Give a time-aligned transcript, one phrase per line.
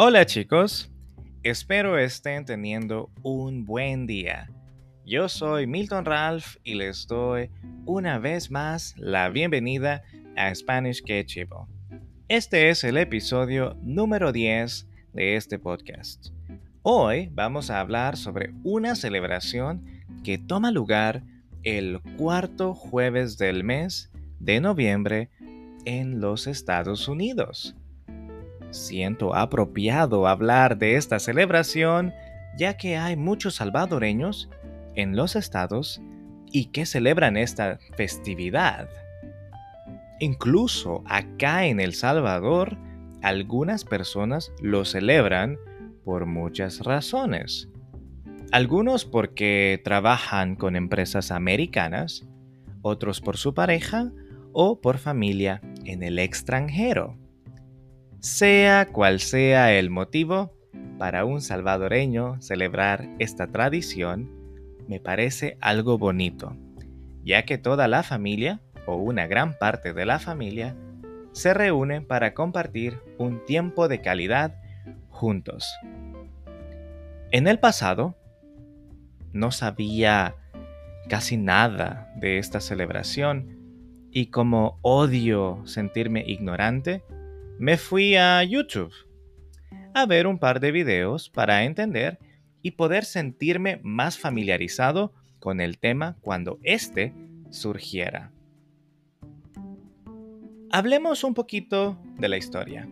[0.00, 0.92] Hola chicos,
[1.42, 4.48] espero estén teniendo un buen día.
[5.04, 7.50] Yo soy Milton Ralph y les doy
[7.84, 10.04] una vez más la bienvenida
[10.36, 11.66] a Spanish Que Chivo.
[12.28, 16.28] Este es el episodio número 10 de este podcast.
[16.82, 19.84] Hoy vamos a hablar sobre una celebración
[20.22, 21.24] que toma lugar
[21.64, 25.28] el cuarto jueves del mes de noviembre
[25.84, 27.74] en los Estados Unidos.
[28.70, 32.12] Siento apropiado hablar de esta celebración
[32.58, 34.50] ya que hay muchos salvadoreños
[34.96, 36.02] en los estados
[36.50, 38.88] y que celebran esta festividad.
[40.18, 42.76] Incluso acá en El Salvador,
[43.22, 45.56] algunas personas lo celebran
[46.04, 47.68] por muchas razones.
[48.50, 52.26] Algunos porque trabajan con empresas americanas,
[52.82, 54.10] otros por su pareja
[54.52, 57.16] o por familia en el extranjero.
[58.20, 60.52] Sea cual sea el motivo,
[60.98, 64.28] para un salvadoreño celebrar esta tradición
[64.88, 66.56] me parece algo bonito,
[67.22, 70.74] ya que toda la familia, o una gran parte de la familia,
[71.30, 74.60] se reúne para compartir un tiempo de calidad
[75.10, 75.72] juntos.
[77.30, 78.16] En el pasado,
[79.32, 80.34] no sabía
[81.08, 83.58] casi nada de esta celebración
[84.10, 87.04] y como odio sentirme ignorante,
[87.58, 88.92] me fui a YouTube
[89.94, 92.18] a ver un par de videos para entender
[92.62, 97.14] y poder sentirme más familiarizado con el tema cuando éste
[97.50, 98.32] surgiera.
[100.70, 102.88] Hablemos un poquito de la historia.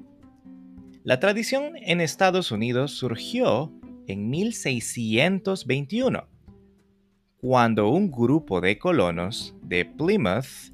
[1.04, 3.72] La tradición en Estados Unidos surgió
[4.08, 6.26] en 1621,
[7.36, 10.72] cuando un grupo de colonos de Plymouth,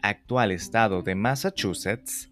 [0.00, 2.31] actual estado de Massachusetts,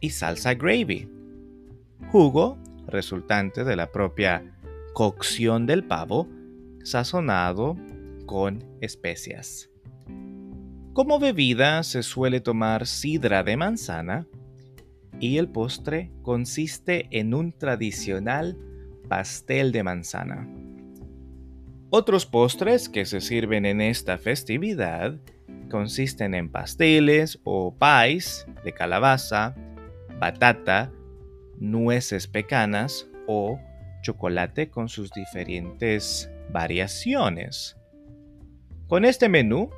[0.00, 1.10] y salsa gravy.
[2.10, 4.42] Jugo resultante de la propia
[4.94, 6.28] cocción del pavo,
[6.82, 7.76] sazonado
[8.26, 9.68] con especias.
[10.92, 14.26] Como bebida se suele tomar sidra de manzana,
[15.20, 18.58] y el postre consiste en un tradicional
[19.08, 20.48] pastel de manzana.
[21.90, 25.20] Otros postres que se sirven en esta festividad
[25.70, 29.54] consisten en pasteles o pies de calabaza,
[30.18, 30.90] batata,
[31.58, 33.60] nueces pecanas o
[34.02, 37.76] chocolate con sus diferentes variaciones.
[38.88, 39.70] Con este menú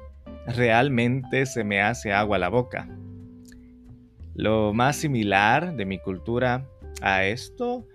[0.47, 2.89] realmente se me hace agua la boca.
[4.35, 6.67] Lo más similar de mi cultura
[7.03, 7.87] a esto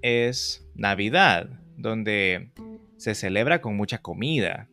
[0.00, 2.52] es Navidad, donde
[2.96, 4.68] se celebra con mucha comida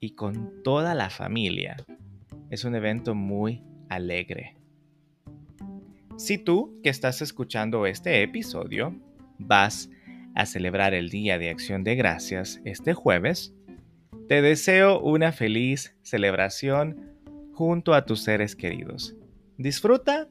[0.00, 1.76] y con toda la familia.
[2.50, 4.56] Es un evento muy alegre.
[6.16, 8.94] Si tú que estás escuchando este episodio
[9.38, 9.90] vas
[10.34, 13.54] a celebrar el Día de Acción de Gracias este jueves,
[14.28, 17.12] te deseo una feliz celebración
[17.52, 19.14] junto a tus seres queridos.
[19.58, 20.28] Disfruta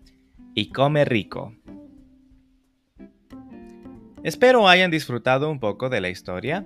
[0.56, 1.56] y come rico.
[4.24, 6.66] Espero hayan disfrutado un poco de la historia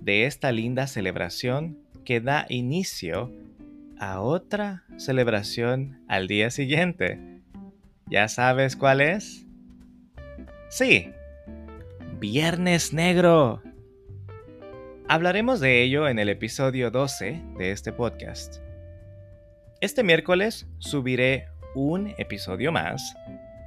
[0.00, 3.32] de esta linda celebración que da inicio
[3.98, 7.20] a otra celebración al día siguiente.
[8.08, 9.46] ¿Ya sabes cuál es?
[10.68, 11.10] Sí,
[12.18, 13.62] Viernes Negro.
[15.08, 18.56] Hablaremos de ello en el episodio 12 de este podcast.
[19.80, 23.14] Este miércoles subiré un episodio más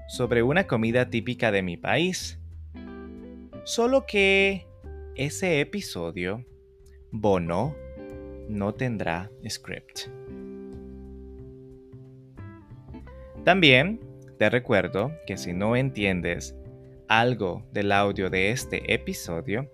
[0.10, 2.38] sobre una comida típica de mi país.
[3.64, 4.68] Solo que
[5.16, 6.46] ese episodio,
[7.10, 7.74] Bono,
[8.50, 10.10] no tendrá script.
[13.46, 14.02] También
[14.38, 16.54] te recuerdo que si no entiendes
[17.08, 19.72] algo del audio de este episodio,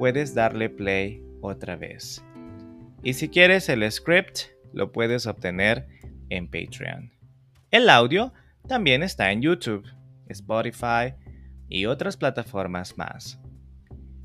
[0.00, 2.24] puedes darle play otra vez.
[3.02, 5.86] Y si quieres el script, lo puedes obtener
[6.30, 7.12] en Patreon.
[7.70, 8.32] El audio
[8.66, 9.86] también está en YouTube,
[10.28, 11.12] Spotify
[11.68, 13.38] y otras plataformas más.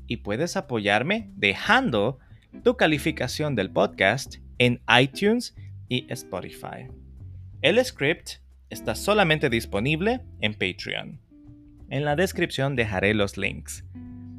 [0.06, 2.20] Y puedes apoyarme dejando
[2.64, 5.54] tu calificación del podcast en iTunes
[5.90, 6.88] y Spotify.
[7.60, 8.36] El script
[8.70, 11.20] está solamente disponible en Patreon.
[11.90, 13.84] En la descripción dejaré los links.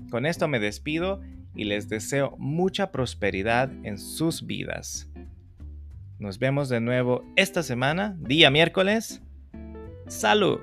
[0.09, 1.21] Con esto me despido
[1.55, 5.09] y les deseo mucha prosperidad en sus vidas.
[6.19, 9.21] Nos vemos de nuevo esta semana, día miércoles.
[10.07, 10.59] ¡Salud!